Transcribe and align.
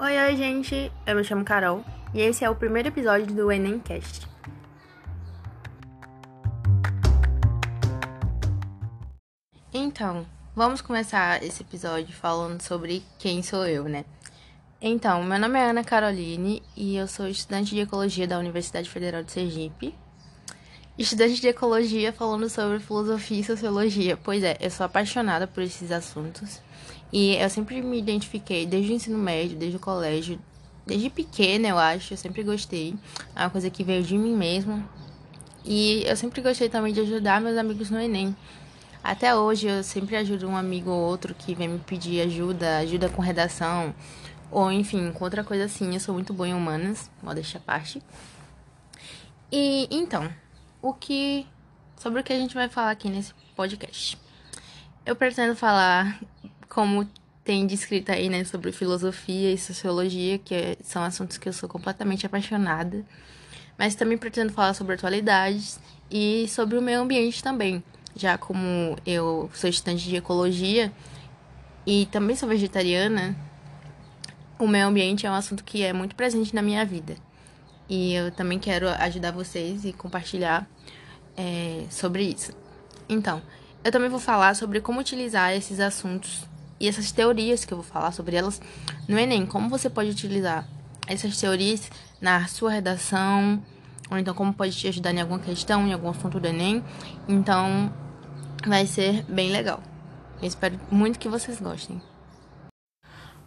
Oi, 0.00 0.16
oi, 0.16 0.36
gente. 0.36 0.92
Eu 1.04 1.16
me 1.16 1.24
chamo 1.24 1.44
Carol 1.44 1.84
e 2.14 2.20
esse 2.20 2.44
é 2.44 2.48
o 2.48 2.54
primeiro 2.54 2.86
episódio 2.86 3.26
do 3.34 3.50
Enemcast. 3.50 4.28
Então, 9.74 10.24
vamos 10.54 10.80
começar 10.80 11.42
esse 11.42 11.64
episódio 11.64 12.14
falando 12.14 12.62
sobre 12.62 13.02
quem 13.18 13.42
sou 13.42 13.66
eu, 13.66 13.88
né? 13.88 14.04
Então, 14.80 15.24
meu 15.24 15.40
nome 15.40 15.58
é 15.58 15.70
Ana 15.70 15.82
Caroline 15.82 16.62
e 16.76 16.96
eu 16.96 17.08
sou 17.08 17.26
estudante 17.26 17.74
de 17.74 17.80
Ecologia 17.80 18.28
da 18.28 18.38
Universidade 18.38 18.88
Federal 18.88 19.24
de 19.24 19.32
Sergipe. 19.32 19.92
Estudante 20.98 21.40
de 21.40 21.46
Ecologia 21.46 22.12
falando 22.12 22.50
sobre 22.50 22.80
filosofia 22.80 23.38
e 23.38 23.44
sociologia. 23.44 24.16
Pois 24.16 24.42
é, 24.42 24.56
eu 24.60 24.68
sou 24.68 24.84
apaixonada 24.84 25.46
por 25.46 25.62
esses 25.62 25.92
assuntos 25.92 26.60
e 27.12 27.36
eu 27.36 27.48
sempre 27.48 27.80
me 27.80 27.96
identifiquei 27.96 28.66
desde 28.66 28.90
o 28.90 28.96
ensino 28.96 29.16
médio, 29.16 29.56
desde 29.56 29.76
o 29.76 29.80
colégio, 29.80 30.40
desde 30.84 31.08
pequena, 31.08 31.68
eu 31.68 31.78
acho, 31.78 32.14
eu 32.14 32.16
sempre 32.16 32.42
gostei. 32.42 32.96
É 33.36 33.42
uma 33.42 33.50
coisa 33.50 33.70
que 33.70 33.84
veio 33.84 34.02
de 34.02 34.18
mim 34.18 34.34
mesma. 34.34 34.84
E 35.64 36.02
eu 36.04 36.16
sempre 36.16 36.40
gostei 36.40 36.68
também 36.68 36.92
de 36.92 36.98
ajudar 37.02 37.40
meus 37.40 37.56
amigos 37.56 37.90
no 37.90 38.00
Enem. 38.00 38.36
Até 39.00 39.32
hoje 39.36 39.68
eu 39.68 39.84
sempre 39.84 40.16
ajudo 40.16 40.48
um 40.48 40.56
amigo 40.56 40.90
ou 40.90 40.98
outro 40.98 41.32
que 41.32 41.54
vem 41.54 41.68
me 41.68 41.78
pedir 41.78 42.22
ajuda, 42.22 42.78
ajuda 42.78 43.08
com 43.08 43.22
redação, 43.22 43.94
ou 44.50 44.72
enfim, 44.72 45.12
com 45.12 45.22
outra 45.22 45.44
coisa 45.44 45.66
assim. 45.66 45.94
Eu 45.94 46.00
sou 46.00 46.12
muito 46.12 46.32
boa 46.32 46.48
em 46.48 46.54
humanas, 46.54 47.08
modéstia 47.22 47.58
à 47.58 47.62
parte. 47.62 48.02
E 49.52 49.86
então, 49.92 50.28
o 50.82 50.92
que. 50.92 51.46
Sobre 51.96 52.20
o 52.20 52.24
que 52.24 52.32
a 52.32 52.38
gente 52.38 52.54
vai 52.54 52.68
falar 52.68 52.92
aqui 52.92 53.08
nesse 53.08 53.34
podcast. 53.56 54.16
Eu 55.04 55.16
pretendo 55.16 55.56
falar 55.56 56.20
como 56.68 57.08
tem 57.42 57.66
descrito 57.66 58.12
aí, 58.12 58.28
né, 58.28 58.44
sobre 58.44 58.70
filosofia 58.72 59.52
e 59.52 59.56
sociologia, 59.56 60.38
que 60.38 60.54
é, 60.54 60.76
são 60.82 61.02
assuntos 61.02 61.38
que 61.38 61.48
eu 61.48 61.52
sou 61.52 61.68
completamente 61.68 62.26
apaixonada. 62.26 63.04
Mas 63.78 63.94
também 63.94 64.18
pretendo 64.18 64.52
falar 64.52 64.74
sobre 64.74 64.94
atualidades 64.94 65.80
e 66.10 66.46
sobre 66.48 66.76
o 66.76 66.82
meio 66.82 67.00
ambiente 67.00 67.42
também, 67.42 67.82
já 68.14 68.36
como 68.36 68.96
eu 69.06 69.50
sou 69.54 69.70
estudante 69.70 70.04
de 70.04 70.16
ecologia 70.16 70.92
e 71.86 72.06
também 72.06 72.36
sou 72.36 72.48
vegetariana, 72.48 73.34
o 74.58 74.68
meio 74.68 74.86
ambiente 74.86 75.26
é 75.26 75.30
um 75.30 75.34
assunto 75.34 75.64
que 75.64 75.82
é 75.82 75.92
muito 75.92 76.14
presente 76.14 76.54
na 76.54 76.60
minha 76.60 76.84
vida. 76.84 77.16
E 77.88 78.14
eu 78.14 78.30
também 78.30 78.58
quero 78.58 78.88
ajudar 78.88 79.32
vocês 79.32 79.84
e 79.84 79.92
compartilhar 79.92 80.68
é, 81.36 81.84
sobre 81.90 82.24
isso. 82.24 82.52
Então, 83.08 83.40
eu 83.82 83.90
também 83.90 84.10
vou 84.10 84.20
falar 84.20 84.54
sobre 84.54 84.80
como 84.80 85.00
utilizar 85.00 85.52
esses 85.52 85.80
assuntos 85.80 86.44
e 86.80 86.86
essas 86.86 87.10
teorias 87.10 87.64
que 87.64 87.72
eu 87.72 87.78
vou 87.78 87.86
falar 87.86 88.12
sobre 88.12 88.36
elas 88.36 88.60
no 89.08 89.18
Enem. 89.18 89.46
Como 89.46 89.68
você 89.68 89.88
pode 89.88 90.10
utilizar 90.10 90.68
essas 91.06 91.38
teorias 91.40 91.90
na 92.20 92.46
sua 92.46 92.72
redação, 92.72 93.62
ou 94.10 94.18
então 94.18 94.34
como 94.34 94.52
pode 94.52 94.76
te 94.76 94.88
ajudar 94.88 95.12
em 95.12 95.20
alguma 95.20 95.38
questão, 95.38 95.86
em 95.86 95.92
algum 95.92 96.10
assunto 96.10 96.38
do 96.38 96.46
Enem. 96.46 96.84
Então, 97.26 97.92
vai 98.66 98.86
ser 98.86 99.22
bem 99.24 99.50
legal. 99.50 99.82
Eu 100.40 100.48
espero 100.48 100.78
muito 100.90 101.18
que 101.18 101.28
vocês 101.28 101.60
gostem. 101.60 102.00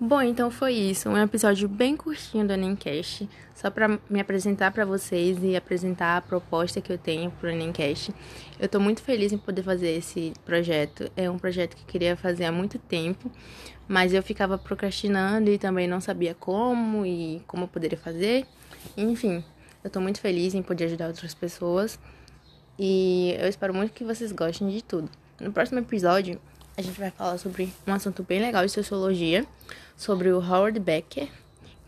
Bom, 0.00 0.22
então 0.22 0.48
foi 0.48 0.74
isso, 0.74 1.08
um 1.08 1.18
episódio 1.18 1.68
bem 1.68 1.96
curtinho 1.96 2.46
do 2.46 2.52
Enemcast, 2.52 3.28
só 3.52 3.68
para 3.68 3.98
me 4.08 4.20
apresentar 4.20 4.70
para 4.70 4.84
vocês 4.84 5.42
e 5.42 5.56
apresentar 5.56 6.18
a 6.18 6.20
proposta 6.20 6.80
que 6.80 6.92
eu 6.92 6.96
tenho 6.96 7.32
pro 7.32 7.50
Enemcast. 7.50 8.14
Eu 8.60 8.68
tô 8.68 8.78
muito 8.78 9.02
feliz 9.02 9.32
em 9.32 9.38
poder 9.38 9.64
fazer 9.64 9.88
esse 9.88 10.32
projeto. 10.44 11.10
É 11.16 11.28
um 11.28 11.36
projeto 11.36 11.74
que 11.74 11.82
eu 11.82 11.86
queria 11.88 12.16
fazer 12.16 12.44
há 12.44 12.52
muito 12.52 12.78
tempo, 12.78 13.28
mas 13.88 14.14
eu 14.14 14.22
ficava 14.22 14.56
procrastinando 14.56 15.50
e 15.50 15.58
também 15.58 15.88
não 15.88 16.00
sabia 16.00 16.32
como 16.32 17.04
e 17.04 17.42
como 17.48 17.64
eu 17.64 17.68
poderia 17.68 17.98
fazer. 17.98 18.46
Enfim, 18.96 19.42
eu 19.82 19.90
tô 19.90 20.00
muito 20.00 20.20
feliz 20.20 20.54
em 20.54 20.62
poder 20.62 20.84
ajudar 20.84 21.08
outras 21.08 21.34
pessoas 21.34 21.98
e 22.78 23.34
eu 23.36 23.48
espero 23.48 23.74
muito 23.74 23.92
que 23.92 24.04
vocês 24.04 24.30
gostem 24.30 24.68
de 24.68 24.80
tudo. 24.80 25.10
No 25.40 25.52
próximo 25.52 25.80
episódio, 25.80 26.40
a 26.78 26.80
gente 26.80 27.00
vai 27.00 27.10
falar 27.10 27.36
sobre 27.38 27.72
um 27.84 27.92
assunto 27.92 28.22
bem 28.22 28.40
legal 28.40 28.64
de 28.64 28.70
sociologia, 28.70 29.44
sobre 29.96 30.30
o 30.30 30.38
Howard 30.38 30.78
Becker, 30.78 31.28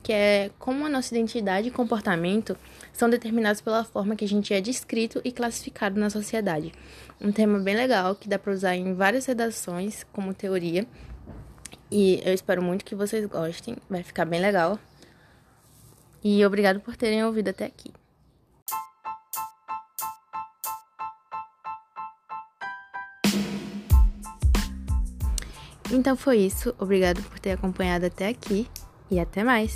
que 0.03 0.13
é 0.13 0.51
como 0.59 0.85
a 0.85 0.89
nossa 0.89 1.15
identidade 1.15 1.69
e 1.69 1.71
comportamento 1.71 2.57
são 2.93 3.09
determinados 3.09 3.61
pela 3.61 3.85
forma 3.85 4.17
que 4.17 4.25
a 4.25 4.29
gente 4.29 4.53
é 4.53 4.61
descrito 4.61 5.21
e 5.23 5.31
classificado 5.31 5.99
na 6.01 6.11
sociedade. 6.11 6.73
Um 7.21 7.31
tema 7.31 7.61
bem 7.61 7.77
legal 7.77 8.17
que 8.17 8.29
dá 8.29 8.37
para 8.37 8.53
usar 8.53 8.75
em 8.75 8.93
várias 8.93 9.27
redações 9.27 10.05
como 10.13 10.35
teoria. 10.35 10.85
E 11.89 12.21
eu 12.25 12.35
espero 12.35 12.61
muito 12.61 12.85
que 12.85 12.97
vocês 12.97 13.25
gostem, 13.27 13.77
vai 13.89 14.03
ficar 14.03 14.25
bem 14.25 14.41
legal. 14.41 14.77
E 16.25 16.45
obrigado 16.45 16.81
por 16.81 16.97
terem 16.97 17.25
ouvido 17.25 17.51
até 17.51 17.65
aqui. 17.65 17.93
Então 25.91 26.17
foi 26.17 26.39
isso. 26.39 26.75
Obrigado 26.79 27.23
por 27.23 27.39
ter 27.39 27.53
acompanhado 27.53 28.07
até 28.07 28.29
aqui 28.29 28.69
e 29.11 29.19
até 29.19 29.43
mais. 29.43 29.75